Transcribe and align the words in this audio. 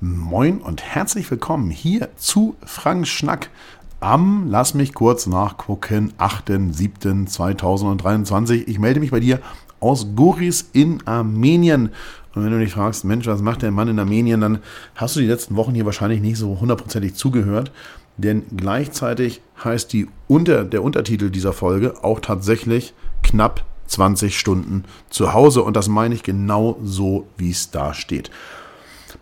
Moin 0.00 0.58
und 0.58 0.80
herzlich 0.80 1.28
willkommen 1.28 1.70
hier 1.70 2.10
zu 2.16 2.54
Frank 2.64 3.08
Schnack 3.08 3.50
am, 3.98 4.46
lass 4.48 4.74
mich 4.74 4.94
kurz 4.94 5.26
nachgucken, 5.26 6.12
8.7.2023. 6.18 8.68
Ich 8.68 8.78
melde 8.78 9.00
mich 9.00 9.10
bei 9.10 9.18
dir 9.18 9.40
aus 9.80 10.06
Goris 10.14 10.70
in 10.72 11.04
Armenien. 11.04 11.90
Und 12.32 12.44
wenn 12.44 12.52
du 12.52 12.60
dich 12.60 12.74
fragst, 12.74 13.04
Mensch, 13.04 13.26
was 13.26 13.42
macht 13.42 13.62
der 13.62 13.72
Mann 13.72 13.88
in 13.88 13.98
Armenien, 13.98 14.40
dann 14.40 14.60
hast 14.94 15.16
du 15.16 15.20
die 15.20 15.26
letzten 15.26 15.56
Wochen 15.56 15.74
hier 15.74 15.84
wahrscheinlich 15.84 16.20
nicht 16.20 16.38
so 16.38 16.60
hundertprozentig 16.60 17.16
zugehört. 17.16 17.72
Denn 18.18 18.44
gleichzeitig 18.56 19.40
heißt 19.64 19.92
die 19.92 20.06
unter, 20.28 20.64
der 20.64 20.84
Untertitel 20.84 21.30
dieser 21.30 21.52
Folge 21.52 22.04
auch 22.04 22.20
tatsächlich 22.20 22.94
knapp 23.24 23.64
20 23.88 24.38
Stunden 24.38 24.84
zu 25.10 25.32
Hause. 25.32 25.64
Und 25.64 25.76
das 25.76 25.88
meine 25.88 26.14
ich 26.14 26.22
genau 26.22 26.78
so, 26.84 27.26
wie 27.36 27.50
es 27.50 27.72
da 27.72 27.94
steht. 27.94 28.30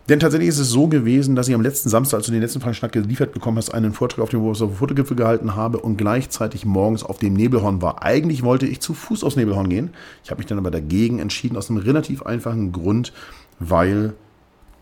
Denn 0.09 0.19
tatsächlich 0.19 0.49
ist 0.49 0.59
es 0.59 0.69
so 0.69 0.87
gewesen, 0.87 1.35
dass 1.35 1.47
ich 1.47 1.55
am 1.55 1.61
letzten 1.61 1.89
Samstag, 1.89 2.17
als 2.17 2.25
du 2.25 2.31
den 2.31 2.41
letzten 2.41 2.61
Frankschnack 2.61 2.91
geliefert 2.91 3.31
bekommen 3.31 3.57
hast, 3.57 3.73
einen 3.73 3.93
Vortrag 3.93 4.23
auf 4.23 4.29
dem 4.29 4.41
Fotogipfel 4.41 5.15
gehalten 5.15 5.55
habe 5.55 5.79
und 5.79 5.97
gleichzeitig 5.97 6.65
morgens 6.65 7.03
auf 7.03 7.19
dem 7.19 7.33
Nebelhorn 7.33 7.81
war. 7.81 8.03
Eigentlich 8.03 8.43
wollte 8.43 8.65
ich 8.65 8.79
zu 8.79 8.93
Fuß 8.93 9.23
aufs 9.23 9.35
Nebelhorn 9.35 9.69
gehen. 9.69 9.91
Ich 10.23 10.31
habe 10.31 10.39
mich 10.39 10.47
dann 10.47 10.57
aber 10.57 10.71
dagegen 10.71 11.19
entschieden, 11.19 11.57
aus 11.57 11.69
einem 11.69 11.79
relativ 11.79 12.23
einfachen 12.23 12.71
Grund, 12.71 13.13
weil 13.59 14.13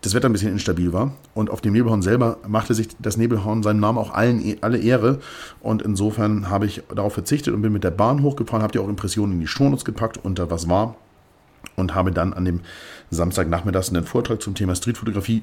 das 0.02 0.14
Wetter 0.14 0.28
ein 0.28 0.32
bisschen 0.32 0.52
instabil 0.52 0.92
war. 0.92 1.12
Und 1.34 1.50
auf 1.50 1.60
dem 1.60 1.72
Nebelhorn 1.72 2.02
selber 2.02 2.38
machte 2.46 2.74
sich 2.74 2.88
das 2.98 3.16
Nebelhorn 3.16 3.62
seinen 3.62 3.80
Namen 3.80 3.98
auch 3.98 4.12
allen, 4.12 4.44
e-, 4.44 4.58
alle 4.60 4.78
Ehre. 4.78 5.20
Und 5.60 5.82
insofern 5.82 6.48
habe 6.50 6.66
ich 6.66 6.82
darauf 6.94 7.14
verzichtet 7.14 7.54
und 7.54 7.62
bin 7.62 7.72
mit 7.72 7.84
der 7.84 7.90
Bahn 7.90 8.22
hochgefahren, 8.22 8.62
habe 8.62 8.78
ja 8.78 8.84
auch 8.84 8.88
Impressionen 8.88 9.34
in 9.34 9.40
die 9.40 9.46
Shownotes 9.46 9.84
gepackt 9.84 10.18
unter 10.22 10.50
was 10.50 10.68
war 10.68 10.96
und 11.76 11.94
habe 11.94 12.12
dann 12.12 12.32
an 12.32 12.44
dem 12.44 12.60
Samstagnachmittag 13.10 13.88
einen 13.88 14.04
Vortrag 14.04 14.42
zum 14.42 14.54
Thema 14.54 14.74
Streetfotografie 14.74 15.42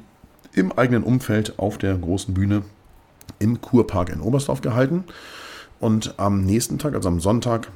im 0.54 0.72
eigenen 0.72 1.04
Umfeld 1.04 1.58
auf 1.58 1.78
der 1.78 1.96
großen 1.96 2.34
Bühne 2.34 2.64
im 3.40 3.62
Kurpark 3.62 4.10
in 4.10 4.22
Oberstdorf 4.22 4.62
gehalten. 4.62 5.06
Und 5.80 6.16
am 6.18 6.44
nächsten 6.44 6.80
Tag, 6.80 6.94
also 6.96 7.10
am 7.10 7.20
Sonntag, 7.20 7.70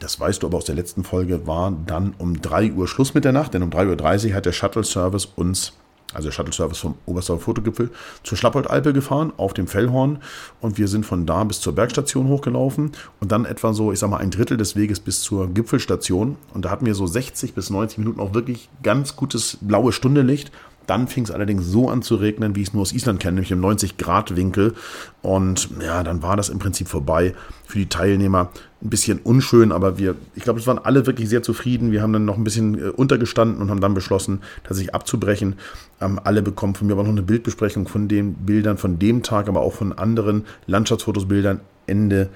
das 0.00 0.18
weißt 0.18 0.42
du 0.42 0.46
aber 0.46 0.58
aus 0.58 0.64
der 0.64 0.74
letzten 0.74 1.04
Folge, 1.04 1.46
war 1.46 1.72
dann 1.86 2.14
um 2.18 2.40
3 2.40 2.72
Uhr 2.72 2.88
Schluss 2.88 3.14
mit 3.14 3.24
der 3.24 3.32
Nacht, 3.32 3.54
denn 3.54 3.62
um 3.62 3.70
3.30 3.70 4.28
Uhr 4.28 4.34
hat 4.34 4.46
der 4.46 4.52
Shuttle-Service 4.52 5.26
uns 5.36 5.72
also 6.14 6.30
Shuttle-Service 6.30 6.78
vom 6.78 6.94
Oberstdorfer 7.06 7.44
Fotogipfel, 7.44 7.90
zur 8.22 8.38
Schlappoldalpe 8.38 8.92
gefahren, 8.92 9.32
auf 9.36 9.54
dem 9.54 9.66
Fellhorn. 9.66 10.18
Und 10.60 10.78
wir 10.78 10.88
sind 10.88 11.04
von 11.04 11.26
da 11.26 11.44
bis 11.44 11.60
zur 11.60 11.74
Bergstation 11.74 12.28
hochgelaufen 12.28 12.92
und 13.20 13.32
dann 13.32 13.44
etwa 13.44 13.72
so, 13.72 13.92
ich 13.92 13.98
sag 13.98 14.10
mal, 14.10 14.18
ein 14.18 14.30
Drittel 14.30 14.56
des 14.56 14.76
Weges 14.76 15.00
bis 15.00 15.22
zur 15.22 15.48
Gipfelstation. 15.48 16.36
Und 16.52 16.64
da 16.64 16.70
hatten 16.70 16.86
wir 16.86 16.94
so 16.94 17.06
60 17.06 17.54
bis 17.54 17.70
90 17.70 17.98
Minuten 17.98 18.20
auch 18.20 18.34
wirklich 18.34 18.68
ganz 18.82 19.16
gutes 19.16 19.58
blaue 19.60 19.92
Stundelicht. 19.92 20.50
Dann 20.86 21.08
fing 21.08 21.24
es 21.24 21.30
allerdings 21.30 21.66
so 21.66 21.88
an 21.88 22.02
zu 22.02 22.16
regnen, 22.16 22.54
wie 22.56 22.62
ich 22.62 22.68
es 22.68 22.74
nur 22.74 22.82
aus 22.82 22.92
Island 22.92 23.20
kenne, 23.20 23.34
nämlich 23.34 23.50
im 23.50 23.60
90-Grad-Winkel. 23.60 24.74
Und 25.22 25.68
ja, 25.80 26.02
dann 26.02 26.22
war 26.22 26.36
das 26.36 26.48
im 26.48 26.58
Prinzip 26.58 26.88
vorbei. 26.88 27.34
Für 27.66 27.78
die 27.78 27.88
Teilnehmer 27.88 28.50
ein 28.82 28.90
bisschen 28.90 29.18
unschön, 29.18 29.72
aber 29.72 29.98
wir, 29.98 30.14
ich 30.34 30.42
glaube, 30.42 30.60
es 30.60 30.66
waren 30.66 30.78
alle 30.78 31.06
wirklich 31.06 31.28
sehr 31.28 31.42
zufrieden. 31.42 31.90
Wir 31.90 32.02
haben 32.02 32.12
dann 32.12 32.26
noch 32.26 32.36
ein 32.36 32.44
bisschen 32.44 32.78
äh, 32.78 32.88
untergestanden 32.90 33.62
und 33.62 33.70
haben 33.70 33.80
dann 33.80 33.94
beschlossen, 33.94 34.42
tatsächlich 34.62 34.94
abzubrechen. 34.94 35.56
Ähm, 36.00 36.20
alle 36.22 36.42
bekommen 36.42 36.74
von 36.74 36.86
mir 36.86 36.92
aber 36.92 37.02
noch 37.02 37.10
eine 37.10 37.22
Bildbesprechung 37.22 37.88
von 37.88 38.08
den 38.08 38.34
Bildern 38.34 38.76
von 38.76 38.98
dem 38.98 39.22
Tag, 39.22 39.48
aber 39.48 39.62
auch 39.62 39.72
von 39.72 39.92
anderen 39.92 40.44
Landschaftsfotos, 40.66 41.26
Bildern 41.26 41.60
Ende 41.86 42.28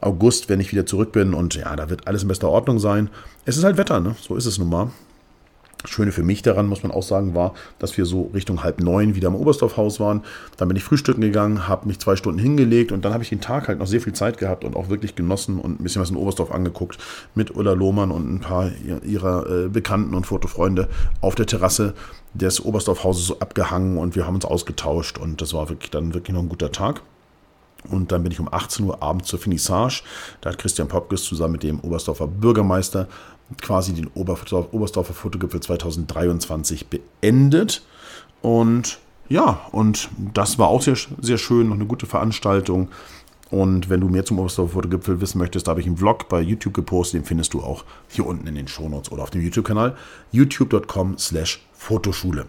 August, 0.00 0.48
wenn 0.48 0.60
ich 0.60 0.72
wieder 0.72 0.86
zurück 0.86 1.12
bin. 1.12 1.34
Und 1.34 1.54
ja, 1.54 1.74
da 1.76 1.88
wird 1.88 2.08
alles 2.08 2.22
in 2.22 2.28
bester 2.28 2.48
Ordnung 2.48 2.78
sein. 2.78 3.08
Es 3.44 3.56
ist 3.56 3.64
halt 3.64 3.76
Wetter, 3.76 4.00
ne? 4.00 4.16
So 4.20 4.36
ist 4.36 4.46
es 4.46 4.58
nun 4.58 4.68
mal. 4.68 4.90
Schöne 5.84 6.12
für 6.12 6.22
mich 6.22 6.42
daran, 6.42 6.66
muss 6.66 6.82
man 6.82 6.92
auch 6.92 7.02
sagen, 7.02 7.34
war, 7.34 7.54
dass 7.78 7.96
wir 7.96 8.06
so 8.06 8.30
Richtung 8.34 8.62
halb 8.62 8.80
neun 8.80 9.14
wieder 9.14 9.28
im 9.28 9.34
Oberstdorfhaus 9.34 10.00
waren. 10.00 10.22
Dann 10.56 10.68
bin 10.68 10.76
ich 10.76 10.84
frühstücken 10.84 11.20
gegangen, 11.20 11.68
habe 11.68 11.86
mich 11.86 11.98
zwei 11.98 12.16
Stunden 12.16 12.38
hingelegt 12.38 12.92
und 12.92 13.04
dann 13.04 13.12
habe 13.12 13.22
ich 13.22 13.30
den 13.30 13.40
Tag 13.40 13.68
halt 13.68 13.78
noch 13.78 13.86
sehr 13.86 14.00
viel 14.00 14.12
Zeit 14.12 14.38
gehabt 14.38 14.64
und 14.64 14.76
auch 14.76 14.88
wirklich 14.88 15.14
genossen 15.14 15.58
und 15.58 15.80
ein 15.80 15.82
bisschen 15.82 16.02
was 16.02 16.10
in 16.10 16.16
Oberstdorf 16.16 16.52
angeguckt 16.52 16.98
mit 17.34 17.54
Ulla 17.54 17.72
Lohmann 17.72 18.10
und 18.10 18.32
ein 18.32 18.40
paar 18.40 18.70
ihrer 19.04 19.64
äh, 19.64 19.68
Bekannten 19.68 20.14
und 20.14 20.26
Fotofreunde 20.26 20.88
auf 21.20 21.34
der 21.34 21.46
Terrasse 21.46 21.94
des 22.34 22.64
Oberstdorfhauses 22.64 23.26
so 23.26 23.38
abgehangen 23.40 23.98
und 23.98 24.16
wir 24.16 24.26
haben 24.26 24.36
uns 24.36 24.44
ausgetauscht 24.44 25.18
und 25.18 25.40
das 25.40 25.52
war 25.52 25.68
wirklich 25.68 25.90
dann 25.90 26.14
wirklich 26.14 26.34
noch 26.34 26.42
ein 26.42 26.48
guter 26.48 26.72
Tag. 26.72 27.02
Und 27.90 28.12
dann 28.12 28.22
bin 28.22 28.32
ich 28.32 28.40
um 28.40 28.52
18 28.52 28.86
Uhr 28.86 29.02
abends 29.02 29.28
zur 29.28 29.38
Finissage. 29.38 30.02
Da 30.40 30.50
hat 30.50 30.58
Christian 30.58 30.88
Popkes 30.88 31.24
zusammen 31.24 31.52
mit 31.52 31.62
dem 31.62 31.80
Oberstdorfer 31.80 32.26
Bürgermeister 32.26 33.08
quasi 33.60 33.92
den 33.92 34.08
Oberstdorfer 34.14 35.14
Fotogipfel 35.14 35.60
2023 35.60 36.86
beendet. 36.88 37.82
Und 38.40 38.98
ja, 39.28 39.60
und 39.72 40.08
das 40.34 40.58
war 40.58 40.68
auch 40.68 40.82
sehr, 40.82 40.96
sehr 41.20 41.38
schön, 41.38 41.68
noch 41.68 41.76
eine 41.76 41.86
gute 41.86 42.06
Veranstaltung. 42.06 42.88
Und 43.50 43.90
wenn 43.90 44.00
du 44.00 44.08
mehr 44.08 44.24
zum 44.24 44.38
Oberstdorfer 44.38 44.72
Fotogipfel 44.72 45.20
wissen 45.20 45.38
möchtest, 45.38 45.66
da 45.66 45.70
habe 45.70 45.80
ich 45.80 45.86
einen 45.86 45.98
Vlog 45.98 46.28
bei 46.28 46.40
YouTube 46.40 46.74
gepostet, 46.74 47.20
den 47.20 47.26
findest 47.26 47.52
du 47.52 47.60
auch 47.60 47.84
hier 48.08 48.26
unten 48.26 48.46
in 48.46 48.54
den 48.54 48.68
Shownotes 48.68 49.12
oder 49.12 49.22
auf 49.22 49.30
dem 49.30 49.42
YouTube-Kanal 49.42 49.96
youtube.com 50.32 51.18
slash 51.18 51.66
Fotoschule. 51.74 52.46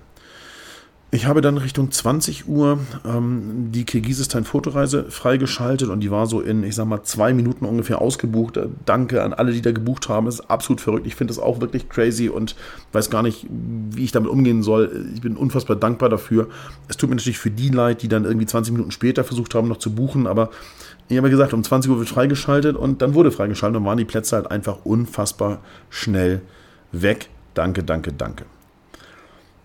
Ich 1.13 1.27
habe 1.27 1.41
dann 1.41 1.59
Richtung 1.59 1.91
20 1.91 2.47
Uhr 2.47 2.79
ähm, 3.05 3.67
die 3.71 3.83
Kirgisistan-Fotoreise 3.83 5.11
freigeschaltet 5.11 5.89
und 5.89 5.99
die 5.99 6.09
war 6.09 6.25
so 6.25 6.41
in, 6.41 6.63
ich 6.63 6.73
sag 6.73 6.87
mal, 6.87 7.03
zwei 7.03 7.35
Minuten 7.35 7.65
ungefähr 7.65 8.01
ausgebucht. 8.01 8.57
Äh, 8.57 8.69
danke 8.85 9.21
an 9.21 9.31
alle, 9.31 9.51
die 9.51 9.61
da 9.61 9.71
gebucht 9.71 10.09
haben. 10.09 10.25
Es 10.25 10.39
ist 10.39 10.49
absolut 10.49 10.81
verrückt. 10.81 11.05
Ich 11.05 11.13
finde 11.13 11.31
das 11.31 11.37
auch 11.37 11.61
wirklich 11.61 11.87
crazy 11.87 12.29
und 12.29 12.55
weiß 12.93 13.11
gar 13.11 13.21
nicht, 13.21 13.45
wie 13.47 14.03
ich 14.03 14.11
damit 14.11 14.31
umgehen 14.31 14.63
soll. 14.63 15.05
Ich 15.13 15.21
bin 15.21 15.37
unfassbar 15.37 15.75
dankbar 15.75 16.09
dafür. 16.09 16.47
Es 16.87 16.97
tut 16.97 17.11
mir 17.11 17.15
natürlich 17.15 17.37
für 17.37 17.51
die 17.51 17.69
leid, 17.69 18.01
die 18.01 18.07
dann 18.07 18.25
irgendwie 18.25 18.47
20 18.47 18.73
Minuten 18.73 18.89
später 18.89 19.23
versucht 19.23 19.53
haben, 19.53 19.67
noch 19.67 19.77
zu 19.77 19.93
buchen, 19.93 20.25
aber 20.25 20.49
ich 21.09 21.17
habe 21.17 21.29
gesagt, 21.29 21.53
um 21.53 21.63
20 21.63 21.91
Uhr 21.91 21.99
wird 21.99 22.09
freigeschaltet 22.09 22.75
und 22.75 23.03
dann 23.03 23.13
wurde 23.13 23.31
freigeschaltet 23.31 23.77
und 23.77 23.85
waren 23.85 23.99
die 23.99 24.05
Plätze 24.05 24.35
halt 24.35 24.49
einfach 24.49 24.83
unfassbar 24.83 25.59
schnell 25.91 26.41
weg. 26.91 27.29
Danke, 27.53 27.83
danke, 27.83 28.13
danke. 28.13 28.45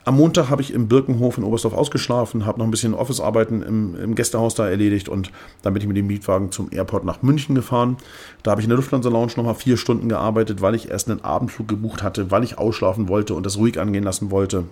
Am 0.08 0.16
Montag 0.16 0.48
habe 0.48 0.62
ich 0.62 0.72
im 0.72 0.88
Birkenhof 0.88 1.36
in 1.36 1.44
Oberstdorf 1.44 1.74
ausgeschlafen, 1.74 2.46
habe 2.46 2.58
noch 2.58 2.64
ein 2.64 2.70
bisschen 2.70 2.94
Office-Arbeiten 2.94 3.60
im, 3.60 3.94
im, 3.94 4.14
Gästehaus 4.14 4.54
da 4.54 4.66
erledigt 4.66 5.10
und 5.10 5.30
dann 5.60 5.74
bin 5.74 5.82
ich 5.82 5.86
mit 5.86 5.98
dem 5.98 6.06
Mietwagen 6.06 6.50
zum 6.50 6.72
Airport 6.72 7.04
nach 7.04 7.20
München 7.20 7.54
gefahren. 7.54 7.98
Da 8.42 8.52
habe 8.52 8.62
ich 8.62 8.64
in 8.64 8.70
der 8.70 8.78
Lufthansa 8.78 9.10
Lounge 9.10 9.34
nochmal 9.36 9.54
vier 9.54 9.76
Stunden 9.76 10.08
gearbeitet, 10.08 10.62
weil 10.62 10.74
ich 10.74 10.88
erst 10.88 11.10
einen 11.10 11.22
Abendflug 11.22 11.68
gebucht 11.68 12.02
hatte, 12.02 12.30
weil 12.30 12.42
ich 12.42 12.56
ausschlafen 12.56 13.08
wollte 13.08 13.34
und 13.34 13.44
das 13.44 13.58
ruhig 13.58 13.78
angehen 13.78 14.02
lassen 14.02 14.30
wollte. 14.30 14.64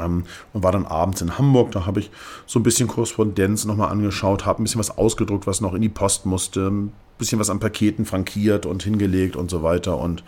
Ähm, 0.00 0.24
und 0.54 0.62
war 0.62 0.72
dann 0.72 0.86
abends 0.86 1.20
in 1.20 1.36
Hamburg. 1.36 1.72
Da 1.72 1.84
habe 1.84 2.00
ich 2.00 2.10
so 2.46 2.58
ein 2.58 2.62
bisschen 2.62 2.88
Korrespondenz 2.88 3.66
nochmal 3.66 3.90
angeschaut, 3.90 4.46
habe 4.46 4.62
ein 4.62 4.64
bisschen 4.64 4.78
was 4.78 4.96
ausgedruckt, 4.96 5.46
was 5.46 5.60
noch 5.60 5.74
in 5.74 5.82
die 5.82 5.90
Post 5.90 6.24
musste, 6.24 6.70
ein 6.70 6.92
bisschen 7.18 7.38
was 7.38 7.50
an 7.50 7.60
Paketen 7.60 8.06
frankiert 8.06 8.64
und 8.64 8.82
hingelegt 8.82 9.36
und 9.36 9.50
so 9.50 9.62
weiter. 9.62 9.98
Und 9.98 10.24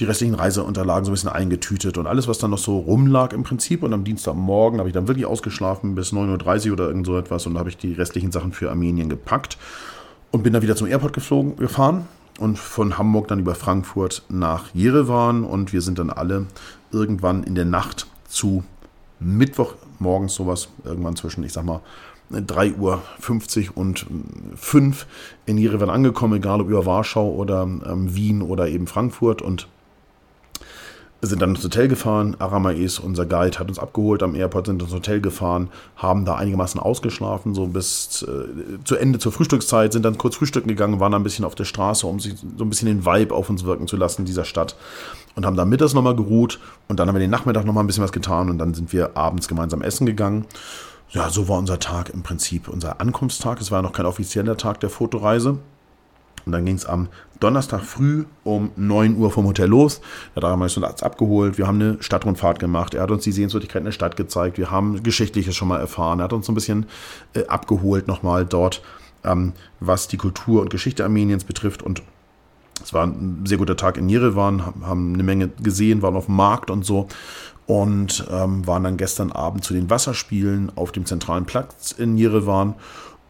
die 0.00 0.04
restlichen 0.04 0.34
Reiseunterlagen 0.34 1.04
so 1.04 1.10
ein 1.10 1.14
bisschen 1.14 1.30
eingetütet 1.30 1.98
und 1.98 2.06
alles, 2.06 2.28
was 2.28 2.38
dann 2.38 2.50
noch 2.50 2.58
so 2.58 2.78
rumlag 2.78 3.32
im 3.32 3.42
Prinzip. 3.42 3.82
Und 3.82 3.92
am 3.92 4.04
Dienstagmorgen 4.04 4.78
habe 4.78 4.88
ich 4.88 4.92
dann 4.92 5.08
wirklich 5.08 5.26
ausgeschlafen 5.26 5.94
bis 5.94 6.12
9.30 6.12 6.66
Uhr 6.66 6.72
oder 6.74 6.88
irgend 6.88 7.06
so 7.06 7.18
etwas 7.18 7.46
und 7.46 7.58
habe 7.58 7.68
ich 7.68 7.76
die 7.76 7.94
restlichen 7.94 8.30
Sachen 8.30 8.52
für 8.52 8.70
Armenien 8.70 9.08
gepackt 9.08 9.58
und 10.30 10.42
bin 10.42 10.52
dann 10.52 10.62
wieder 10.62 10.76
zum 10.76 10.86
Airport 10.86 11.14
geflogen, 11.14 11.56
gefahren 11.56 12.06
und 12.38 12.58
von 12.58 12.96
Hamburg 12.96 13.28
dann 13.28 13.40
über 13.40 13.54
Frankfurt 13.54 14.22
nach 14.28 14.72
Jerewan 14.72 15.42
und 15.44 15.72
wir 15.72 15.80
sind 15.80 15.98
dann 15.98 16.10
alle 16.10 16.46
irgendwann 16.92 17.42
in 17.42 17.54
der 17.54 17.64
Nacht 17.64 18.06
zu 18.28 18.62
Mittwoch 19.20 19.74
morgens 19.98 20.34
sowas, 20.34 20.68
irgendwann 20.84 21.16
zwischen, 21.16 21.42
ich 21.42 21.52
sag 21.52 21.64
mal, 21.64 21.80
3.50 22.30 23.70
Uhr 23.70 23.76
und 23.76 24.06
5 24.54 25.06
in 25.46 25.58
Jerewan 25.58 25.90
angekommen, 25.90 26.34
egal 26.34 26.60
ob 26.60 26.68
über 26.68 26.84
Warschau 26.86 27.32
oder 27.32 27.62
ähm, 27.62 28.14
Wien 28.14 28.42
oder 28.42 28.68
eben 28.68 28.86
Frankfurt 28.86 29.40
und 29.40 29.66
sind 31.20 31.42
dann 31.42 31.54
ins 31.54 31.64
Hotel 31.64 31.88
gefahren. 31.88 32.36
Aramais, 32.38 32.98
unser 32.98 33.26
Guide, 33.26 33.58
hat 33.58 33.68
uns 33.68 33.78
abgeholt 33.78 34.22
am 34.22 34.36
Airport, 34.36 34.66
sind 34.66 34.82
ins 34.82 34.92
Hotel 34.92 35.20
gefahren, 35.20 35.68
haben 35.96 36.24
da 36.24 36.36
einigermaßen 36.36 36.80
ausgeschlafen, 36.80 37.54
so 37.54 37.66
bis 37.66 38.22
äh, 38.22 38.84
zu 38.84 38.96
Ende 38.96 39.18
zur 39.18 39.32
Frühstückszeit, 39.32 39.92
sind 39.92 40.04
dann 40.04 40.16
kurz 40.16 40.36
frühstücken 40.36 40.68
gegangen, 40.68 41.00
waren 41.00 41.12
dann 41.12 41.22
ein 41.22 41.24
bisschen 41.24 41.44
auf 41.44 41.56
der 41.56 41.64
Straße, 41.64 42.06
um 42.06 42.20
sich 42.20 42.34
so 42.56 42.64
ein 42.64 42.70
bisschen 42.70 42.86
den 42.86 43.04
Vibe 43.04 43.34
auf 43.34 43.50
uns 43.50 43.64
wirken 43.64 43.88
zu 43.88 43.96
lassen, 43.96 44.24
dieser 44.24 44.44
Stadt. 44.44 44.76
Und 45.34 45.44
haben 45.44 45.56
dann 45.56 45.68
mittags 45.68 45.94
nochmal 45.94 46.16
geruht 46.16 46.60
und 46.88 46.98
dann 47.00 47.08
haben 47.08 47.14
wir 47.14 47.20
den 47.20 47.30
Nachmittag 47.30 47.64
nochmal 47.64 47.84
ein 47.84 47.86
bisschen 47.86 48.04
was 48.04 48.12
getan 48.12 48.48
und 48.50 48.58
dann 48.58 48.74
sind 48.74 48.92
wir 48.92 49.16
abends 49.16 49.48
gemeinsam 49.48 49.82
essen 49.82 50.06
gegangen. 50.06 50.46
Ja, 51.10 51.30
so 51.30 51.48
war 51.48 51.58
unser 51.58 51.78
Tag 51.78 52.10
im 52.10 52.22
Prinzip, 52.22 52.68
unser 52.68 53.00
Ankunftstag. 53.00 53.60
Es 53.60 53.70
war 53.70 53.82
noch 53.82 53.92
kein 53.92 54.06
offizieller 54.06 54.56
Tag 54.56 54.80
der 54.80 54.90
Fotoreise. 54.90 55.58
Und 56.48 56.52
dann 56.52 56.64
ging 56.64 56.76
es 56.76 56.86
am 56.86 57.08
Donnerstag 57.40 57.82
früh 57.82 58.24
um 58.42 58.70
9 58.76 59.18
Uhr 59.18 59.30
vom 59.30 59.44
Hotel 59.44 59.68
los. 59.68 60.00
Der 60.34 60.40
Dreier 60.40 60.54
uns 60.54 61.02
abgeholt. 61.02 61.58
Wir 61.58 61.66
haben 61.66 61.78
eine 61.78 62.02
Stadtrundfahrt 62.02 62.58
gemacht. 62.58 62.94
Er 62.94 63.02
hat 63.02 63.10
uns 63.10 63.22
die 63.22 63.32
Sehenswürdigkeiten 63.32 63.84
der 63.84 63.92
Stadt 63.92 64.16
gezeigt. 64.16 64.56
Wir 64.56 64.70
haben 64.70 65.02
Geschichtliches 65.02 65.54
schon 65.54 65.68
mal 65.68 65.78
erfahren. 65.78 66.20
Er 66.20 66.24
hat 66.24 66.32
uns 66.32 66.46
so 66.46 66.52
ein 66.52 66.54
bisschen 66.54 66.86
äh, 67.34 67.44
abgeholt 67.48 68.08
nochmal 68.08 68.46
dort, 68.46 68.80
ähm, 69.24 69.52
was 69.78 70.08
die 70.08 70.16
Kultur 70.16 70.62
und 70.62 70.70
Geschichte 70.70 71.04
Armeniens 71.04 71.44
betrifft. 71.44 71.82
Und 71.82 72.02
es 72.82 72.94
war 72.94 73.06
ein 73.06 73.44
sehr 73.44 73.58
guter 73.58 73.76
Tag 73.76 73.98
in 73.98 74.08
Jerewan, 74.08 74.64
haben 74.64 75.12
eine 75.12 75.22
Menge 75.22 75.48
gesehen, 75.62 76.00
waren 76.00 76.16
auf 76.16 76.26
dem 76.26 76.36
Markt 76.36 76.70
und 76.70 76.86
so. 76.86 77.08
und 77.66 78.26
ähm, 78.30 78.66
waren 78.66 78.84
dann 78.84 78.96
gestern 78.96 79.32
Abend 79.32 79.64
zu 79.64 79.74
den 79.74 79.90
Wasserspielen 79.90 80.72
auf 80.76 80.92
dem 80.92 81.04
zentralen 81.04 81.44
Platz 81.44 81.92
in 81.92 82.16
Jerewan 82.16 82.74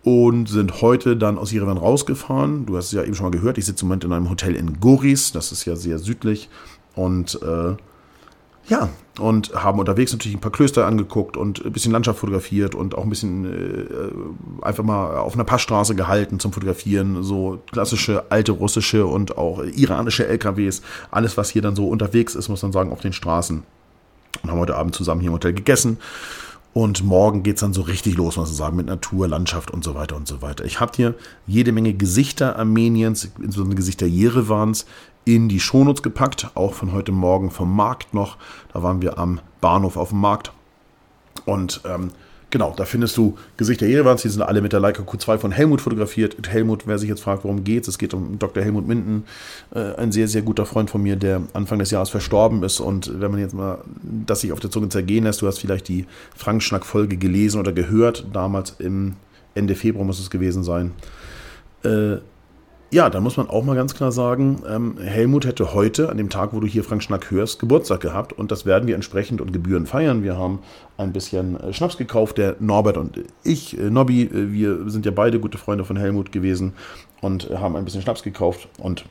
und 0.04 0.48
sind 0.48 0.80
heute 0.80 1.16
dann 1.16 1.38
aus 1.38 1.52
Jerewan 1.52 1.78
rausgefahren. 1.78 2.66
Du 2.66 2.76
hast 2.76 2.86
es 2.86 2.92
ja 2.92 3.02
eben 3.02 3.14
schon 3.14 3.26
mal 3.26 3.30
gehört, 3.30 3.58
ich 3.58 3.66
sitze 3.66 3.84
im 3.84 3.88
Moment 3.88 4.04
in 4.04 4.12
einem 4.12 4.30
Hotel 4.30 4.54
in 4.54 4.80
Goris, 4.80 5.32
das 5.32 5.52
ist 5.52 5.64
ja 5.64 5.76
sehr 5.76 5.98
südlich 5.98 6.48
und 6.94 7.40
äh, 7.42 7.76
ja, 8.68 8.90
und 9.18 9.54
haben 9.54 9.78
unterwegs 9.78 10.12
natürlich 10.12 10.36
ein 10.36 10.40
paar 10.40 10.52
Klöster 10.52 10.86
angeguckt 10.86 11.36
und 11.36 11.64
ein 11.64 11.72
bisschen 11.72 11.90
Landschaft 11.90 12.18
fotografiert 12.18 12.74
und 12.74 12.94
auch 12.94 13.02
ein 13.02 13.08
bisschen 13.08 13.46
äh, 13.46 14.64
einfach 14.64 14.84
mal 14.84 15.16
auf 15.16 15.34
einer 15.34 15.44
Passstraße 15.44 15.94
gehalten 15.94 16.38
zum 16.38 16.52
Fotografieren. 16.52 17.22
So 17.22 17.62
klassische 17.72 18.30
alte 18.30 18.52
russische 18.52 19.06
und 19.06 19.38
auch 19.38 19.62
iranische 19.62 20.26
LKWs. 20.26 20.82
Alles, 21.10 21.36
was 21.38 21.50
hier 21.50 21.62
dann 21.62 21.76
so 21.76 21.88
unterwegs 21.88 22.34
ist, 22.34 22.48
muss 22.48 22.62
man 22.62 22.72
sagen, 22.72 22.92
auf 22.92 23.00
den 23.00 23.14
Straßen. 23.14 23.62
Und 24.42 24.50
haben 24.50 24.60
heute 24.60 24.76
Abend 24.76 24.94
zusammen 24.94 25.22
hier 25.22 25.28
im 25.28 25.34
Hotel 25.34 25.54
gegessen. 25.54 25.98
Und 26.74 27.02
morgen 27.02 27.42
geht 27.42 27.56
es 27.56 27.60
dann 27.60 27.72
so 27.72 27.82
richtig 27.82 28.16
los, 28.16 28.36
muss 28.36 28.48
man 28.48 28.56
sagen, 28.56 28.76
mit 28.76 28.86
Natur, 28.86 29.26
Landschaft 29.26 29.70
und 29.70 29.82
so 29.82 29.94
weiter 29.94 30.16
und 30.16 30.28
so 30.28 30.42
weiter. 30.42 30.64
Ich 30.64 30.80
habe 30.80 30.92
hier 30.94 31.14
jede 31.46 31.72
Menge 31.72 31.94
Gesichter 31.94 32.56
Armeniens, 32.56 33.30
insbesondere 33.38 33.76
Gesichter 33.76 34.06
Jerevans, 34.06 34.86
in 35.24 35.48
die 35.48 35.60
Shownotes 35.60 36.02
gepackt, 36.02 36.50
auch 36.54 36.74
von 36.74 36.92
heute 36.92 37.12
Morgen 37.12 37.50
vom 37.50 37.74
Markt 37.74 38.14
noch. 38.14 38.36
Da 38.72 38.82
waren 38.82 39.02
wir 39.02 39.18
am 39.18 39.40
Bahnhof 39.60 39.96
auf 39.96 40.10
dem 40.10 40.20
Markt. 40.20 40.52
Und 41.44 41.80
ähm, 41.84 42.10
genau, 42.50 42.74
da 42.76 42.84
findest 42.84 43.16
du 43.16 43.36
Gesichter 43.56 43.86
Jerevans, 43.86 44.22
die 44.22 44.28
sind 44.28 44.42
alle 44.42 44.60
mit 44.60 44.72
der 44.72 44.80
Leica 44.80 45.02
Q2 45.02 45.38
von 45.38 45.52
Helmut 45.52 45.80
fotografiert. 45.80 46.36
Helmut, 46.48 46.86
wer 46.86 46.98
sich 46.98 47.08
jetzt 47.08 47.22
fragt, 47.22 47.44
worum 47.44 47.64
geht 47.64 47.88
es 47.88 47.98
geht 47.98 48.14
um 48.14 48.38
Dr. 48.38 48.62
Helmut 48.62 48.86
Minden, 48.86 49.24
äh, 49.74 49.94
ein 49.96 50.12
sehr, 50.12 50.28
sehr 50.28 50.42
guter 50.42 50.66
Freund 50.66 50.90
von 50.90 51.02
mir, 51.02 51.16
der 51.16 51.42
Anfang 51.52 51.78
des 51.78 51.90
Jahres 51.90 52.10
verstorben 52.10 52.62
ist. 52.62 52.80
Und 52.80 53.20
wenn 53.20 53.30
man 53.30 53.40
jetzt 53.40 53.54
mal 53.54 53.78
das 54.02 54.40
sich 54.40 54.52
auf 54.52 54.60
der 54.60 54.70
Zunge 54.70 54.88
zergehen 54.88 55.24
lässt, 55.24 55.42
du 55.42 55.46
hast 55.46 55.58
vielleicht 55.58 55.88
die 55.88 56.06
Frank-Schnack-Folge 56.36 57.16
gelesen 57.16 57.60
oder 57.60 57.72
gehört, 57.72 58.26
damals 58.32 58.74
im 58.78 59.16
Ende 59.54 59.74
Februar 59.74 60.04
muss 60.04 60.20
es 60.20 60.30
gewesen 60.30 60.62
sein. 60.62 60.92
Äh, 61.82 62.18
ja, 62.90 63.10
da 63.10 63.20
muss 63.20 63.36
man 63.36 63.50
auch 63.50 63.64
mal 63.64 63.76
ganz 63.76 63.94
klar 63.94 64.12
sagen, 64.12 64.62
ähm, 64.66 64.96
Helmut 64.98 65.44
hätte 65.44 65.74
heute, 65.74 66.08
an 66.08 66.16
dem 66.16 66.30
Tag, 66.30 66.54
wo 66.54 66.60
du 66.60 66.66
hier 66.66 66.84
Frank 66.84 67.02
Schnack 67.02 67.30
hörst, 67.30 67.58
Geburtstag 67.58 68.00
gehabt 68.00 68.32
und 68.32 68.50
das 68.50 68.64
werden 68.64 68.88
wir 68.88 68.94
entsprechend 68.94 69.42
und 69.42 69.52
Gebühren 69.52 69.84
feiern. 69.84 70.22
Wir 70.22 70.38
haben 70.38 70.60
ein 70.96 71.12
bisschen 71.12 71.60
äh, 71.60 71.72
Schnaps 71.74 71.98
gekauft, 71.98 72.38
der 72.38 72.56
Norbert 72.60 72.96
und 72.96 73.20
ich, 73.44 73.78
äh, 73.78 73.90
Nobby, 73.90 74.22
äh, 74.22 74.52
wir 74.52 74.88
sind 74.88 75.04
ja 75.04 75.12
beide 75.12 75.38
gute 75.38 75.58
Freunde 75.58 75.84
von 75.84 75.96
Helmut 75.96 76.32
gewesen 76.32 76.72
und 77.20 77.50
äh, 77.50 77.58
haben 77.58 77.76
ein 77.76 77.84
bisschen 77.84 78.00
Schnaps 78.00 78.22
gekauft 78.22 78.68
und 78.78 79.04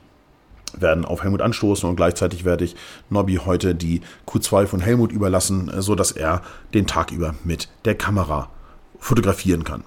werden 0.74 1.06
auf 1.06 1.22
Helmut 1.24 1.42
anstoßen 1.42 1.88
und 1.88 1.96
gleichzeitig 1.96 2.46
werde 2.46 2.66
ich 2.66 2.76
Nobby 3.12 3.40
heute 3.46 3.76
die 3.76 4.02
Q2 4.28 4.66
von 4.66 4.80
Helmut 4.80 5.12
überlassen, 5.12 5.70
äh, 5.70 5.84
so 5.84 5.94
dass 5.94 6.12
er 6.12 6.42
den 6.74 6.88
Tag 6.88 7.12
über 7.12 7.36
mit 7.44 7.70
der 7.86 7.94
Kamera 7.94 8.50
fotografieren 8.98 9.64
kann. 9.64 9.84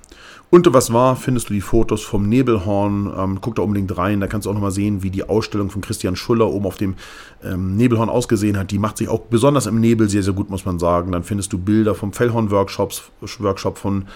Unter 0.52 0.74
was 0.74 0.92
war, 0.92 1.14
findest 1.14 1.48
du 1.48 1.54
die 1.54 1.60
Fotos 1.60 2.02
vom 2.02 2.28
Nebelhorn. 2.28 3.12
Ähm, 3.16 3.38
guck 3.40 3.54
da 3.54 3.62
unbedingt 3.62 3.96
rein. 3.96 4.20
Da 4.20 4.26
kannst 4.26 4.46
du 4.46 4.50
auch 4.50 4.54
nochmal 4.54 4.72
sehen, 4.72 5.04
wie 5.04 5.10
die 5.10 5.28
Ausstellung 5.28 5.70
von 5.70 5.80
Christian 5.80 6.16
Schuller 6.16 6.48
oben 6.48 6.66
auf 6.66 6.76
dem 6.76 6.96
ähm, 7.44 7.76
Nebelhorn 7.76 8.08
ausgesehen 8.08 8.58
hat. 8.58 8.72
Die 8.72 8.80
macht 8.80 8.96
sich 8.96 9.08
auch 9.08 9.20
besonders 9.20 9.66
im 9.66 9.80
Nebel 9.80 10.08
sehr, 10.08 10.24
sehr 10.24 10.32
gut, 10.32 10.50
muss 10.50 10.64
man 10.64 10.80
sagen. 10.80 11.12
Dann 11.12 11.22
findest 11.22 11.52
du 11.52 11.58
Bilder 11.58 11.94
vom 11.94 12.12
Fellhorn-Workshops, 12.12 13.12
Workshop 13.38 13.78
von 13.78 14.06